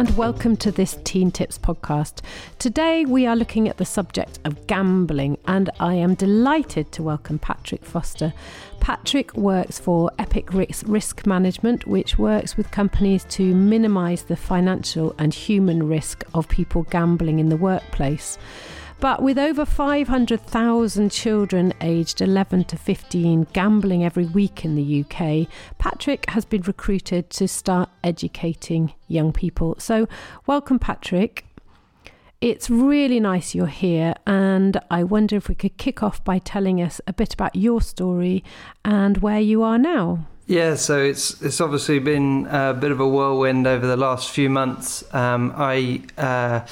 [0.00, 2.22] and welcome to this Teen Tips podcast.
[2.58, 7.38] Today we are looking at the subject of gambling, and I am delighted to welcome
[7.38, 8.32] Patrick Foster.
[8.80, 15.34] Patrick works for Epic Risk Management, which works with companies to minimise the financial and
[15.34, 18.38] human risk of people gambling in the workplace.
[19.00, 25.48] But with over 500,000 children aged 11 to 15 gambling every week in the UK,
[25.78, 29.74] Patrick has been recruited to start educating young people.
[29.78, 30.06] So,
[30.46, 31.46] welcome, Patrick.
[32.42, 36.82] It's really nice you're here, and I wonder if we could kick off by telling
[36.82, 38.44] us a bit about your story
[38.84, 40.26] and where you are now.
[40.46, 44.50] Yeah, so it's it's obviously been a bit of a whirlwind over the last few
[44.50, 45.04] months.
[45.14, 46.66] Um, I uh,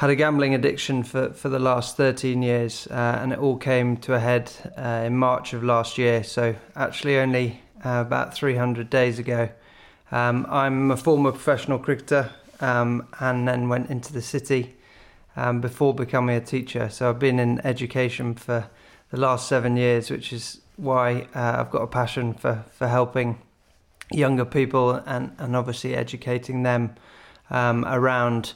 [0.00, 3.98] had a gambling addiction for, for the last 13 years, uh, and it all came
[3.98, 6.24] to a head uh, in March of last year.
[6.24, 9.50] So, actually, only uh, about 300 days ago.
[10.10, 14.74] Um, I'm a former professional cricketer um, and then went into the city
[15.36, 16.88] um, before becoming a teacher.
[16.88, 18.70] So, I've been in education for
[19.10, 23.38] the last seven years, which is why uh, I've got a passion for, for helping
[24.10, 26.94] younger people and, and obviously educating them
[27.50, 28.54] um, around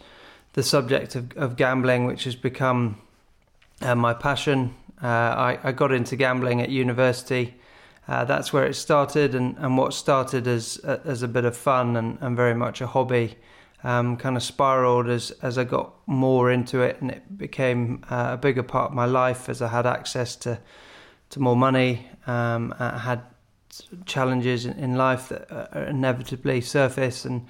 [0.54, 2.96] the subject of, of gambling, which has become
[3.82, 4.74] uh, my passion.
[5.02, 7.54] Uh, I, I, got into gambling at university.
[8.06, 11.96] Uh, that's where it started, and, and what started as as a bit of fun
[11.96, 13.36] and, and very much a hobby,
[13.82, 18.30] um, kind of spiraled as as I got more into it, and it became uh,
[18.32, 20.60] a bigger part of my life as I had access to
[21.30, 22.08] to more money.
[22.26, 23.22] Um, I had
[24.06, 27.46] challenges in, in life that uh, inevitably surface, and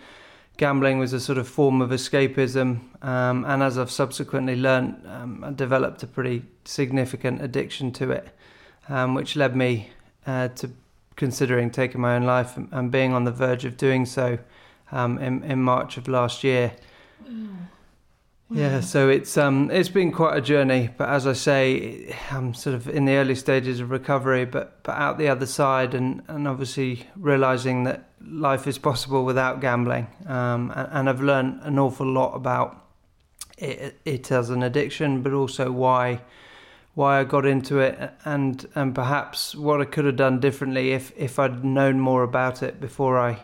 [0.56, 2.80] gambling was a sort of form of escapism.
[3.02, 8.28] Um, and as I've subsequently learned, um, I developed a pretty significant addiction to it,
[8.88, 9.90] um, which led me
[10.26, 10.70] uh, to
[11.16, 14.38] considering taking my own life and, being on the verge of doing so
[14.90, 16.72] um, in, in March of last year.
[17.28, 17.56] Mm.
[18.50, 22.76] Yeah, so it's um it's been quite a journey, but as I say, I'm sort
[22.76, 26.46] of in the early stages of recovery, but but out the other side, and and
[26.46, 32.06] obviously realizing that life is possible without gambling, um, and, and I've learned an awful
[32.06, 32.84] lot about
[33.58, 36.20] it, it as an addiction, but also why
[36.94, 41.12] why I got into it, and and perhaps what I could have done differently if
[41.16, 43.38] if I'd known more about it before I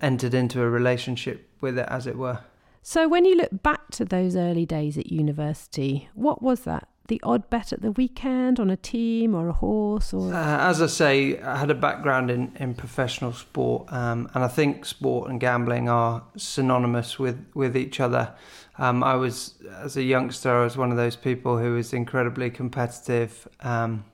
[0.00, 2.38] entered into a relationship with it, as it were.
[2.82, 6.88] So, when you look back to those early days at university, what was that?
[7.08, 10.14] The odd bet at the weekend on a team or a horse?
[10.14, 14.44] Or uh, as I say, I had a background in, in professional sport, um, and
[14.44, 18.32] I think sport and gambling are synonymous with, with each other.
[18.78, 22.48] Um, I was, as a youngster, I was one of those people who was incredibly
[22.48, 23.46] competitive.
[23.60, 24.04] Um,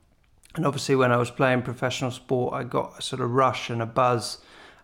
[0.57, 3.81] and obviously, when I was playing professional sport, I got a sort of rush and
[3.81, 4.39] a buzz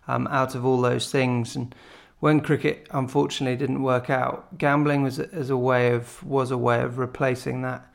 [0.07, 1.57] um, out of all those things.
[1.57, 1.75] And
[2.23, 6.79] when cricket unfortunately didn't work out, gambling was as a way of was a way
[6.81, 7.85] of replacing that.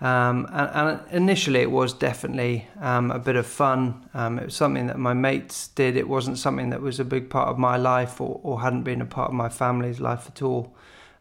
[0.00, 4.10] Um, and, and, initially, it was definitely um, a bit of fun.
[4.14, 5.96] Um, it was something that my mates did.
[5.96, 9.00] It wasn't something that was a big part of my life or, or hadn't been
[9.00, 10.74] a part of my family's life at all.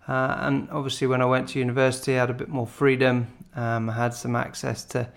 [0.07, 3.28] Uh, and obviously, when I went to university, I had a bit more freedom.
[3.56, 5.07] Um, I had some access to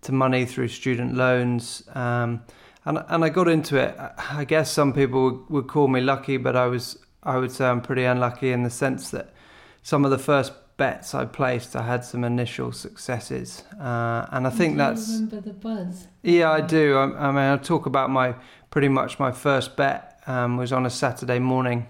[0.00, 1.82] to money through student loans.
[1.94, 2.40] Um,
[2.88, 3.94] and and I got into it.
[4.30, 7.82] I guess some people would call me lucky, but I was I would say I'm
[7.82, 9.34] pretty unlucky in the sense that
[9.82, 14.50] some of the first bets I placed, I had some initial successes, uh, and I
[14.50, 16.08] think do that's remember the buzz.
[16.22, 16.96] Yeah, I do.
[16.96, 18.34] I, I mean, I talk about my
[18.70, 21.86] pretty much my first bet um, was on a Saturday morning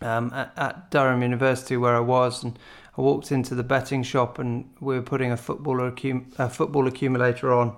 [0.00, 2.58] um, at, at, Durham University where I was, and
[2.98, 6.88] I walked into the betting shop and we were putting a football accum- a football
[6.88, 7.76] accumulator on.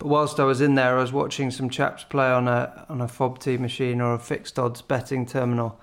[0.00, 3.02] But whilst I was in there, I was watching some chaps play on a on
[3.02, 5.78] a FOBT machine or a fixed odds betting terminal,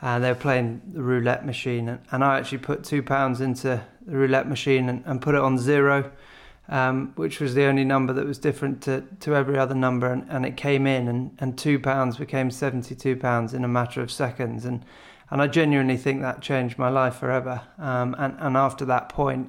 [0.00, 1.88] and they were playing the roulette machine.
[1.88, 5.40] And, and I actually put two pounds into the roulette machine and, and put it
[5.40, 6.12] on zero,
[6.68, 10.12] um, which was the only number that was different to, to every other number.
[10.12, 13.68] And, and it came in, and, and two pounds became seventy two pounds in a
[13.68, 14.64] matter of seconds.
[14.64, 14.84] And
[15.28, 17.62] and I genuinely think that changed my life forever.
[17.78, 19.48] Um, and and after that point,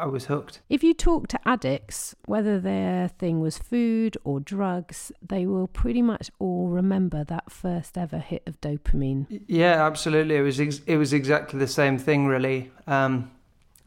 [0.00, 0.60] I was hooked.
[0.68, 6.02] If you talk to addicts, whether their thing was food or drugs, they will pretty
[6.02, 9.42] much all remember that first ever hit of dopamine.
[9.46, 10.36] Yeah, absolutely.
[10.36, 12.70] It was ex- it was exactly the same thing, really.
[12.86, 13.30] Um,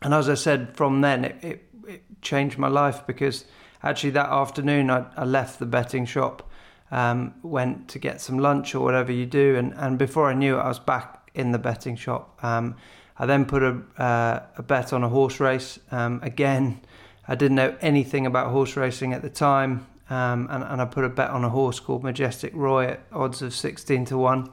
[0.02, 3.46] and as I said, from then it, it, it, changed my life because
[3.84, 6.50] actually that afternoon I, I left the betting shop,
[6.92, 10.58] um, went to get some lunch or whatever you do, and, and before I knew
[10.58, 12.44] it, I was back in the betting shop.
[12.44, 12.76] Um,
[13.20, 15.78] I then put a, uh, a bet on a horse race.
[15.92, 16.80] Um, again,
[17.28, 21.04] I didn't know anything about horse racing at the time, um, and, and I put
[21.04, 24.50] a bet on a horse called Majestic Roy at odds of sixteen to one,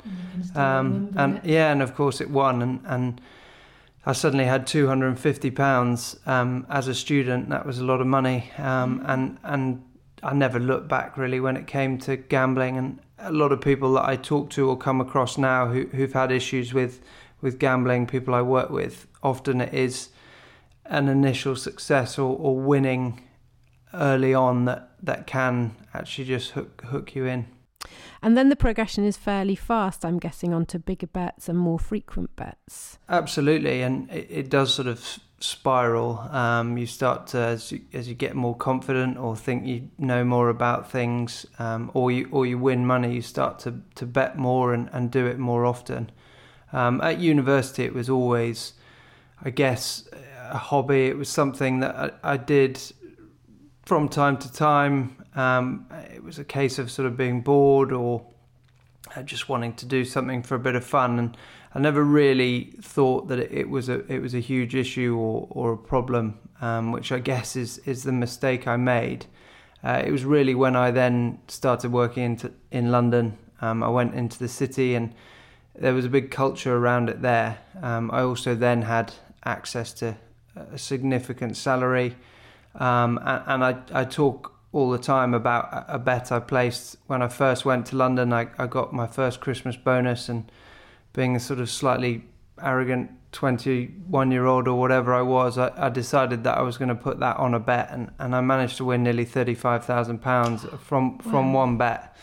[0.55, 3.21] um, and yeah, and of course it won, and and
[4.05, 7.49] I suddenly had two hundred and fifty pounds um, as a student.
[7.49, 9.05] That was a lot of money, um, mm.
[9.09, 9.83] and and
[10.23, 13.95] I never looked back really when it came to gambling, and a lot of people
[13.95, 17.01] that I talk to or come across now who who've had issues with
[17.41, 20.11] with gambling, people I work with, often it is
[20.87, 23.23] an initial success or, or winning
[23.95, 27.47] early on that, that can actually just hook hook you in.
[28.23, 32.35] And then the progression is fairly fast, I'm guessing, onto bigger bets and more frequent
[32.35, 32.99] bets.
[33.09, 36.19] Absolutely, and it, it does sort of spiral.
[36.31, 40.25] Um, you start to, as you, as you get more confident or think you know
[40.25, 44.37] more about things, um, or you or you win money, you start to, to bet
[44.37, 46.11] more and, and do it more often.
[46.73, 48.73] Um, at university, it was always,
[49.43, 50.09] I guess,
[50.51, 51.07] a hobby.
[51.07, 52.81] It was something that I, I did
[53.85, 55.25] from time to time.
[55.35, 58.27] Um, it was a case of sort of being bored or
[59.15, 61.37] uh, just wanting to do something for a bit of fun, and
[61.75, 65.73] I never really thought that it was a it was a huge issue or, or
[65.75, 69.27] a problem, um, which I guess is is the mistake I made.
[69.85, 73.39] Uh, it was really when I then started working into, in London.
[73.61, 75.15] Um, I went into the city and
[75.79, 77.59] there was a big culture around it there.
[77.83, 79.13] Um, I also then had
[79.45, 80.17] access to
[80.73, 82.17] a significant salary.
[82.75, 87.23] Um, and, and I, I, talk all the time about a bet I placed when
[87.23, 88.33] I first went to London.
[88.33, 90.51] I, I got my first Christmas bonus, and
[91.15, 92.25] being a sort of slightly
[92.63, 96.89] arrogant 21 year old or whatever I was, I, I decided that I was going
[96.89, 101.19] to put that on a bet, and, and I managed to win nearly £35,000 from,
[101.19, 101.61] from wow.
[101.61, 102.17] one bet.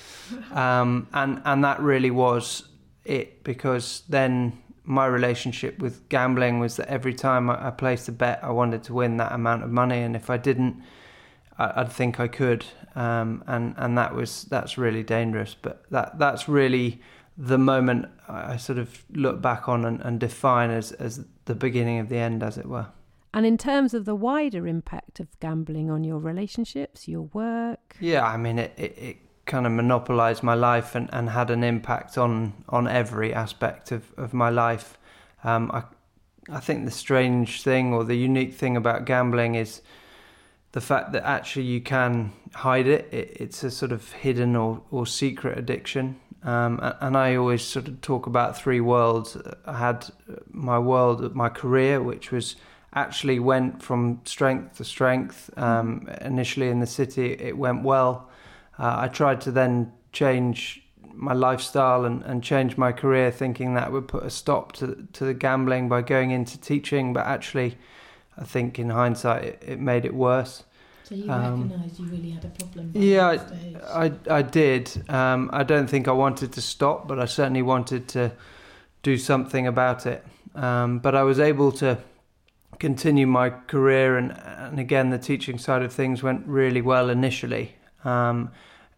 [0.51, 2.63] Um, and, and that really was
[3.05, 8.39] it because then my relationship with gambling was that every time I, placed a bet,
[8.43, 10.81] I wanted to win that amount of money, and if I didn't,
[11.57, 12.65] I, would think I could,
[12.95, 15.55] um, and and that was that's really dangerous.
[15.59, 17.01] But that that's really
[17.37, 21.99] the moment I sort of look back on and, and define as as the beginning
[21.99, 22.87] of the end, as it were.
[23.35, 28.25] And in terms of the wider impact of gambling on your relationships, your work, yeah,
[28.25, 32.17] I mean it, it, it kind of monopolized my life and, and had an impact
[32.17, 34.97] on on every aspect of, of my life.
[35.43, 35.83] Um, I
[36.49, 39.81] I think the strange thing or the unique thing about gambling is
[40.73, 43.07] the fact that actually you can hide it.
[43.11, 46.19] it it's a sort of hidden or, or secret addiction.
[46.43, 49.37] Um, and I always sort of talk about three worlds.
[49.65, 50.09] I had
[50.51, 52.57] my world, my career, which was
[52.93, 55.49] actually went from strength to strength.
[55.57, 58.29] Um, initially in the city, it went well
[58.79, 60.83] uh, I tried to then change
[61.13, 65.25] my lifestyle and, and change my career, thinking that would put a stop to to
[65.25, 67.13] the gambling by going into teaching.
[67.13, 67.77] But actually,
[68.37, 70.63] I think in hindsight, it, it made it worse.
[71.03, 72.91] So you um, recognised you really had a problem.
[72.93, 73.37] yeah,
[73.93, 75.09] I, I, I did.
[75.09, 78.31] Um, I don't think I wanted to stop, but I certainly wanted to
[79.03, 80.25] do something about it.
[80.55, 81.97] Um, but I was able to
[82.79, 87.75] continue my career, and and again, the teaching side of things went really well initially.
[88.03, 88.51] Um,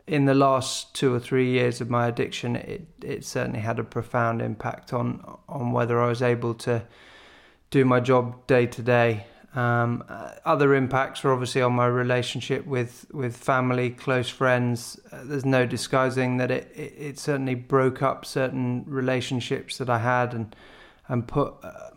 [0.08, 3.84] in the last two or three years of my addiction, it, it certainly had a
[3.84, 6.84] profound impact on on whether I was able to
[7.72, 9.26] do my job day to day.
[9.56, 10.04] Um,
[10.44, 15.00] other impacts were obviously on my relationship with, with family, close friends.
[15.14, 20.00] Uh, there's no disguising that it, it, it, certainly broke up certain relationships that I
[20.00, 20.54] had and
[21.08, 21.92] and put uh,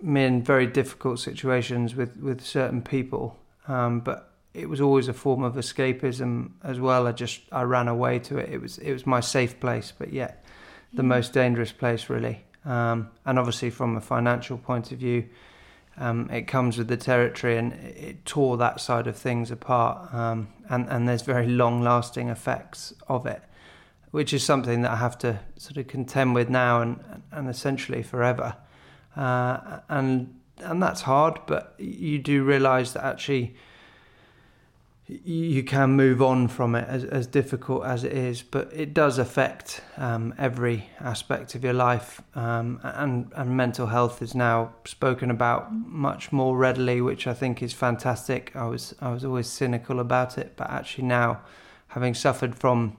[0.00, 3.36] me in very difficult situations with, with certain people.
[3.66, 7.08] Um, but it was always a form of escapism as well.
[7.08, 8.48] I just I ran away to it.
[8.50, 10.44] It was it was my safe place, but yet
[10.92, 11.06] the mm.
[11.06, 12.44] most dangerous place really.
[12.64, 15.28] Um, and obviously from a financial point of view,
[15.98, 20.14] um, it comes with the territory, and it tore that side of things apart.
[20.14, 23.42] Um, and and there's very long lasting effects of it,
[24.12, 28.04] which is something that I have to sort of contend with now and and essentially
[28.04, 28.56] forever.
[29.16, 33.56] Uh, and and that's hard, but you do realise that actually
[35.06, 39.18] you can move on from it as, as difficult as it is, but it does
[39.18, 42.22] affect um, every aspect of your life.
[42.34, 47.62] Um, and, and mental health is now spoken about much more readily, which I think
[47.62, 48.56] is fantastic.
[48.56, 51.40] I was I was always cynical about it, but actually now,
[51.88, 52.96] having suffered from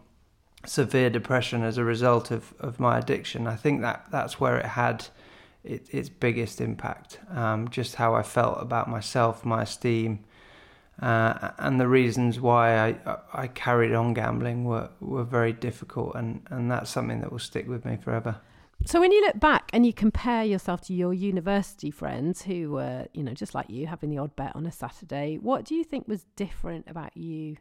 [0.63, 4.65] severe depression as a result of, of my addiction, I think that that's where it
[4.65, 5.07] had
[5.63, 7.17] it, its biggest impact.
[7.31, 10.24] Um, just how I felt about myself, my esteem
[11.01, 16.45] uh, and the reasons why I, I carried on gambling were, were very difficult, and,
[16.49, 18.39] and that's something that will stick with me forever.
[18.85, 23.07] So when you look back and you compare yourself to your university friends who were,
[23.13, 25.83] you know, just like you, having the odd bet on a Saturday, what do you
[25.83, 27.57] think was different about you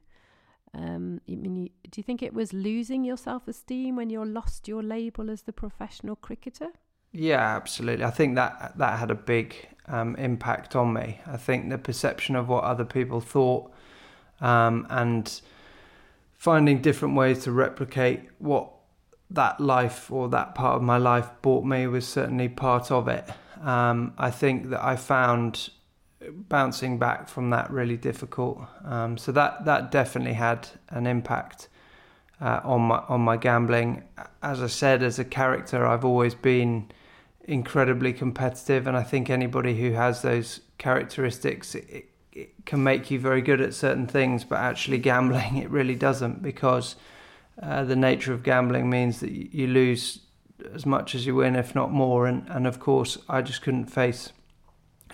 [0.74, 4.24] Um, I mean, you, do you think it was losing your self esteem when you
[4.24, 6.70] lost your label as the professional cricketer?
[7.12, 8.04] Yeah, absolutely.
[8.04, 9.54] I think that that had a big
[9.88, 11.20] um, impact on me.
[11.26, 13.70] I think the perception of what other people thought
[14.40, 15.40] um, and
[16.32, 18.70] finding different ways to replicate what
[19.30, 23.28] that life or that part of my life brought me was certainly part of it.
[23.62, 25.70] Um, I think that I found
[26.30, 28.60] bouncing back from that really difficult.
[28.84, 31.68] Um, so that that definitely had an impact
[32.40, 34.04] uh, on my on my gambling.
[34.42, 36.90] As I said, as a character, I've always been
[37.44, 41.74] incredibly competitive, and I think anybody who has those characteristics.
[41.74, 45.94] It, it can make you very good at certain things, but actually gambling it really
[45.94, 46.96] doesn't because
[47.62, 50.20] uh, the nature of gambling means that you lose
[50.72, 52.26] as much as you win, if not more.
[52.26, 54.32] And, and of course, I just couldn't face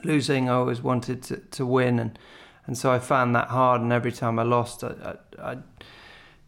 [0.05, 0.49] losing.
[0.49, 2.19] I always wanted to, to win, and
[2.67, 3.81] and so I found that hard.
[3.81, 5.59] And every time I lost, I, I, I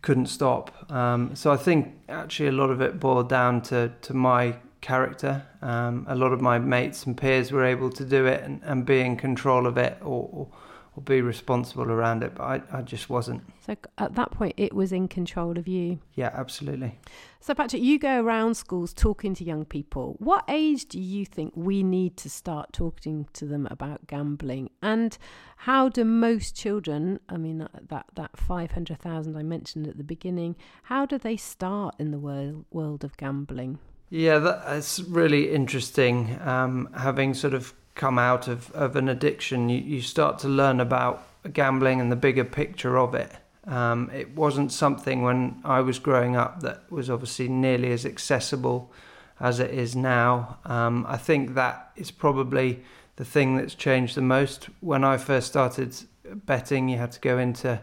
[0.03, 0.91] couldn't stop.
[0.91, 5.47] Um, so I think actually a lot of it boiled down to to my character.
[5.62, 8.85] Um, a lot of my mates and peers were able to do it and, and
[8.85, 10.49] be in control of it, or, or
[10.95, 13.43] or be responsible around it, but I, I just wasn't.
[13.67, 16.01] So at that point, it was in control of you.
[16.15, 16.99] Yeah, absolutely.
[17.41, 20.17] So, Patrick, you go around schools talking to young people.
[20.19, 24.69] What age do you think we need to start talking to them about gambling?
[24.83, 25.17] And
[25.57, 31.07] how do most children, I mean, that, that 500,000 I mentioned at the beginning, how
[31.07, 33.79] do they start in the world, world of gambling?
[34.14, 36.38] Yeah, that's really interesting.
[36.45, 40.81] Um, having sort of come out of, of an addiction, you, you start to learn
[40.81, 43.33] about gambling and the bigger picture of it.
[43.66, 48.92] Um, it wasn't something when I was growing up that was obviously nearly as accessible
[49.40, 50.59] as it is now.
[50.66, 52.83] Um, I think that is probably
[53.16, 54.69] the thing that's changed the most.
[54.81, 55.97] When I first started
[56.45, 57.81] betting, you had to go into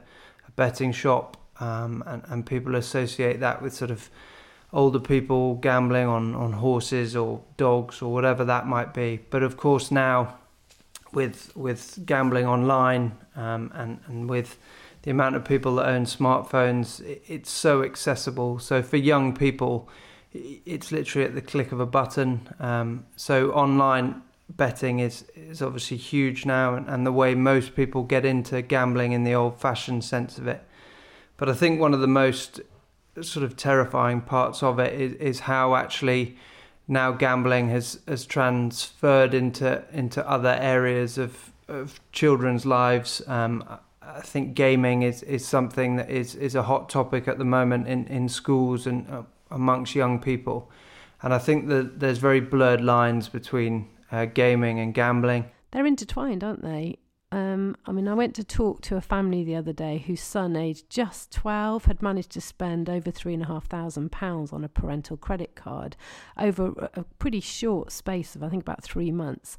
[0.47, 4.11] a betting shop, um, and, and people associate that with sort of
[4.71, 9.19] older people gambling on, on horses or dogs or whatever that might be.
[9.29, 10.37] But of course now
[11.11, 14.57] with with gambling online um, and and with
[15.01, 18.59] the amount of people that own smartphones, it, it's so accessible.
[18.59, 19.89] So for young people,
[20.33, 22.47] it's literally at the click of a button.
[22.59, 28.03] Um, so online betting is is obviously huge now, and, and the way most people
[28.03, 30.61] get into gambling in the old-fashioned sense of it.
[31.37, 32.61] But I think one of the most
[33.23, 36.37] sort of terrifying parts of it is, is how actually
[36.87, 43.21] now gambling has, has transferred into into other areas of, of children's lives.
[43.27, 43.63] Um,
[44.01, 47.87] I think gaming is, is something that is, is a hot topic at the moment
[47.87, 50.71] in, in schools and uh, amongst young people.
[51.21, 55.45] And I think that there's very blurred lines between uh, gaming and gambling.
[55.71, 56.97] They're intertwined, aren't they?
[57.31, 60.55] Um, I mean, I went to talk to a family the other day whose son,
[60.55, 65.95] aged just 12, had managed to spend over £3,500 on a parental credit card
[66.37, 69.57] over a pretty short space of, I think, about three months.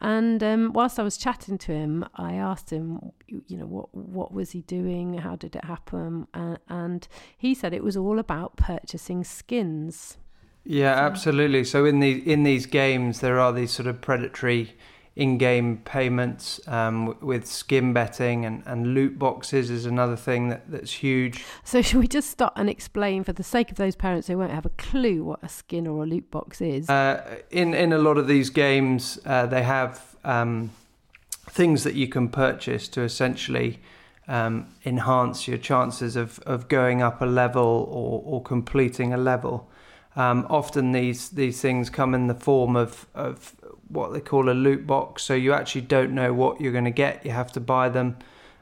[0.00, 4.32] And um, whilst I was chatting to him, I asked him, you know, what what
[4.32, 5.18] was he doing?
[5.18, 6.26] How did it happen?
[6.32, 10.16] And, and he said it was all about purchasing skins.
[10.64, 11.64] Yeah, absolutely.
[11.64, 14.74] So in the in these games, there are these sort of predatory
[15.16, 20.92] in-game payments um, with skin betting and, and loot boxes is another thing that, that's
[20.92, 21.44] huge.
[21.64, 24.52] So should we just stop and explain for the sake of those parents who won't
[24.52, 26.88] have a clue what a skin or a loot box is?
[26.88, 30.70] Uh, in in a lot of these games, uh, they have um,
[31.48, 33.80] things that you can purchase to essentially
[34.28, 39.68] um, enhance your chances of, of going up a level or, or completing a level.
[40.16, 43.54] Um, often these these things come in the form of, of
[43.90, 45.22] what they call a loot box.
[45.22, 47.24] So you actually don't know what you're going to get.
[47.24, 48.16] You have to buy them,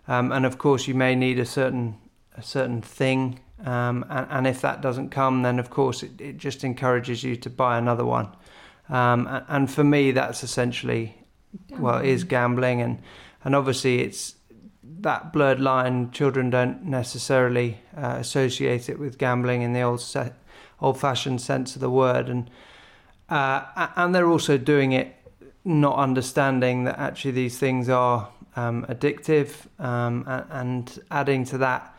[0.06, 1.96] um, and of course you may need a certain
[2.36, 3.40] a certain thing.
[3.64, 7.34] Um, and, and, if that doesn't come, then of course it, it just encourages you
[7.34, 8.28] to buy another one.
[8.88, 11.16] Um, and, and, for me, that's essentially
[11.66, 11.82] gambling.
[11.82, 13.02] well, is gambling, and
[13.44, 14.36] and obviously it's
[15.00, 16.12] that blurred line.
[16.12, 20.34] Children don't necessarily uh, associate it with gambling in the old set,
[20.80, 22.48] old-fashioned sense of the word, and
[23.28, 25.16] uh, and they're also doing it
[25.68, 31.94] not understanding that actually these things are um, addictive, um, and, adding to that,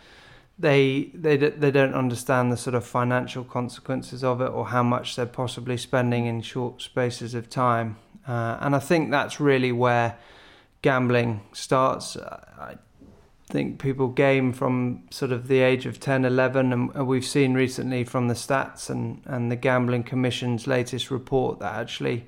[0.57, 5.15] they they they don't understand the sort of financial consequences of it or how much
[5.15, 7.95] they're possibly spending in short spaces of time.
[8.27, 10.17] Uh, and I think that's really where
[10.81, 12.17] gambling starts.
[12.17, 12.75] I
[13.45, 18.03] think people game from sort of the age of 10, 11, and we've seen recently
[18.03, 22.27] from the stats and, and the Gambling Commission's latest report that actually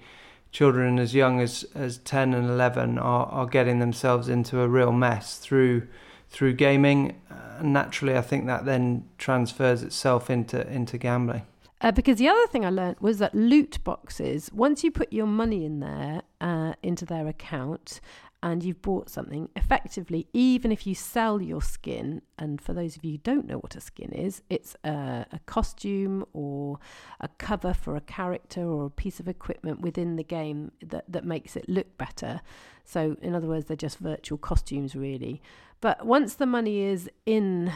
[0.52, 4.92] children as young as, as 10 and 11 are, are getting themselves into a real
[4.92, 5.88] mess through
[6.30, 7.20] through gaming.
[7.30, 11.44] Uh, naturally, I think that then transfers itself into into gambling.
[11.82, 15.26] Uh, because the other thing I learned was that loot boxes, once you put your
[15.26, 18.00] money in there uh, into their account
[18.44, 23.06] and you've bought something, effectively, even if you sell your skin, and for those of
[23.06, 26.80] you who don't know what a skin is, it's a, a costume or
[27.20, 31.24] a cover for a character or a piece of equipment within the game that, that
[31.24, 32.42] makes it look better.
[32.84, 35.42] So, in other words, they're just virtual costumes, really.
[35.80, 37.72] But once the money is in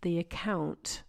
[0.00, 1.02] the account,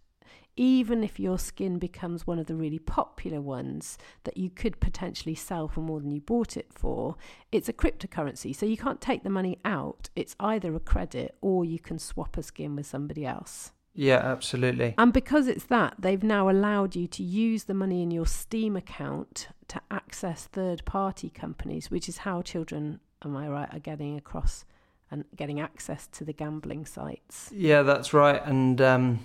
[0.58, 5.34] even if your skin becomes one of the really popular ones that you could potentially
[5.34, 7.16] sell for more than you bought it for,
[7.52, 8.54] it's a cryptocurrency.
[8.54, 10.10] So you can't take the money out.
[10.16, 13.70] It's either a credit or you can swap a skin with somebody else.
[13.94, 14.94] Yeah, absolutely.
[14.98, 18.76] And because it's that, they've now allowed you to use the money in your Steam
[18.76, 24.16] account to access third party companies, which is how children, am I right, are getting
[24.16, 24.64] across
[25.10, 27.50] and getting access to the gambling sites.
[27.52, 28.44] Yeah, that's right.
[28.44, 29.20] And um,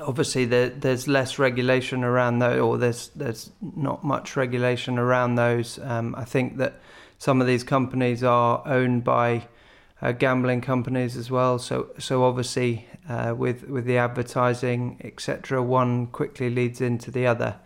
[0.00, 5.78] obviously there, there's less regulation around those, or there's there's not much regulation around those.
[5.78, 6.80] Um, I think that
[7.18, 9.46] some of these companies are owned by
[10.02, 11.58] uh, gambling companies as well.
[11.58, 17.56] So so obviously uh, with with the advertising etc., one quickly leads into the other.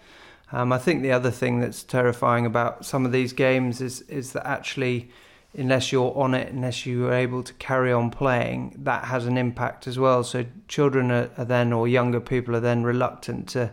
[0.51, 4.33] Um, I think the other thing that's terrifying about some of these games is is
[4.33, 5.11] that actually
[5.59, 9.37] unless you're on it, unless you are able to carry on playing, that has an
[9.37, 10.25] impact as well.
[10.25, 13.71] So children are, are then, or younger people are then reluctant to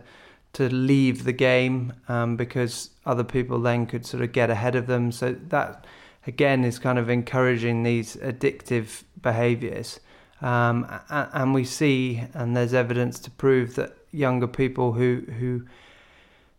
[0.52, 4.86] to leave the game um, because other people then could sort of get ahead of
[4.86, 5.12] them.
[5.12, 5.84] So that
[6.26, 10.00] again is kind of encouraging these addictive behaviours.
[10.40, 15.66] Um, and we see, and there's evidence to prove that younger people who who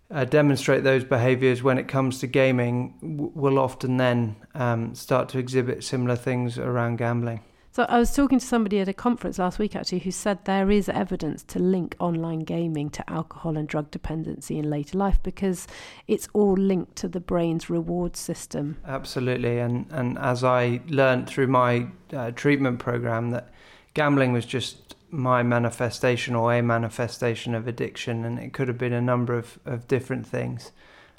[0.09, 5.29] uh, demonstrate those behaviors when it comes to gaming w- will often then um, start
[5.29, 7.41] to exhibit similar things around gambling.
[7.77, 10.71] So I was talking to somebody at a conference last week actually who said there
[10.71, 15.67] is evidence to link online gaming to alcohol and drug dependency in later life because
[16.08, 18.77] it's all linked to the brain's reward system.
[18.88, 23.53] Absolutely, and and as I learned through my uh, treatment program that
[23.93, 28.93] gambling was just my manifestation or a manifestation of addiction, and it could have been
[28.93, 30.72] a number of, of different things.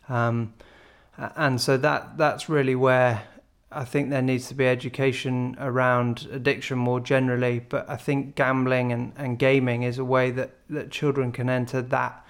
[0.08, 0.54] Um,
[1.16, 3.22] and so that that's really where
[3.70, 7.58] I think there needs to be education around addiction more generally.
[7.58, 11.82] But I think gambling and, and gaming is a way that, that children can enter
[11.82, 12.24] that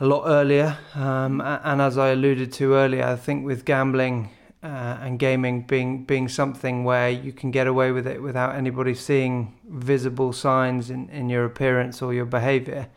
[0.00, 0.78] a lot earlier.
[0.94, 4.30] Um, and as I alluded to earlier, I think with gambling,
[4.66, 8.94] uh, and gaming being being something where you can get away with it without anybody
[8.94, 12.88] seeing visible signs in, in your appearance or your behavior.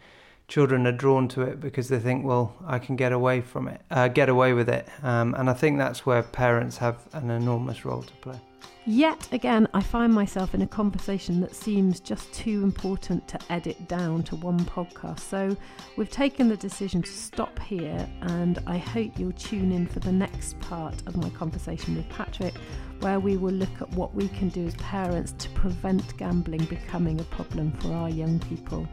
[0.47, 3.81] Children are drawn to it because they think well I can get away from it
[3.91, 4.87] uh, get away with it.
[5.03, 8.39] Um, and I think that's where parents have an enormous role to play
[8.85, 13.87] Yet again, I find myself in a conversation that seems just too important to edit
[13.87, 15.19] down to one podcast.
[15.19, 15.55] So
[15.95, 20.11] we've taken the decision to stop here, and I hope you'll tune in for the
[20.11, 22.55] next part of my conversation with Patrick,
[23.01, 27.19] where we will look at what we can do as parents to prevent gambling becoming
[27.19, 28.87] a problem for our young people.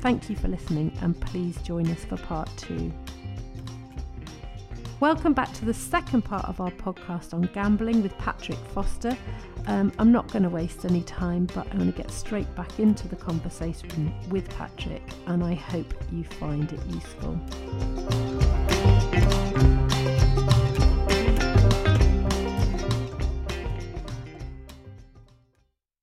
[0.00, 2.90] Thank you for listening, and please join us for part two.
[4.98, 9.14] Welcome back to the second part of our podcast on gambling with Patrick Foster.
[9.66, 12.80] Um, I'm not going to waste any time, but I'm going to get straight back
[12.80, 18.25] into the conversation with Patrick, and I hope you find it useful.